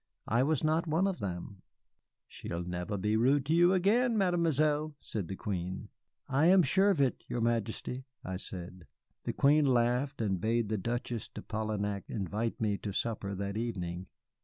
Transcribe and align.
I 0.27 0.41
was 0.41 0.63
not 0.63 0.87
one 0.87 1.05
of 1.05 1.19
them.' 1.19 1.61
"'She'll 2.27 2.63
never 2.63 2.97
be 2.97 3.15
rude 3.15 3.45
to 3.45 3.53
you 3.53 3.71
again, 3.71 4.17
Mademoiselle,' 4.17 4.95
said 4.99 5.27
the 5.27 5.35
Queen. 5.35 5.89
"'I 6.27 6.45
am 6.47 6.63
sure 6.63 6.89
of 6.89 6.99
it, 6.99 7.23
your 7.27 7.39
Majesty,' 7.39 8.05
I 8.25 8.37
said. 8.37 8.87
"The 9.25 9.33
Queen 9.33 9.63
laughed, 9.67 10.19
and 10.19 10.41
bade 10.41 10.69
the 10.69 10.77
Duchesse 10.79 11.27
de 11.27 11.43
Polignac 11.43 12.05
invite 12.09 12.59
me 12.59 12.79
to 12.79 12.91
supper 12.91 13.35
that 13.35 13.57
evening. 13.57 14.07